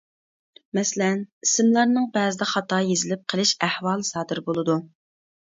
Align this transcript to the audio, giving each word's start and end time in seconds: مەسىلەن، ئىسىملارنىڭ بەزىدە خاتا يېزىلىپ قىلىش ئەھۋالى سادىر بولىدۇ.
مەسىلەن، 0.77 1.19
ئىسىملارنىڭ 1.47 2.07
بەزىدە 2.15 2.47
خاتا 2.53 2.81
يېزىلىپ 2.89 3.23
قىلىش 3.35 3.53
ئەھۋالى 3.69 4.09
سادىر 4.11 4.43
بولىدۇ. 4.51 4.81